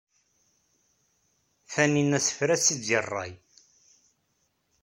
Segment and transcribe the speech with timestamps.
[1.71, 3.33] Taninna tefra-tt-id deg ṛṛay.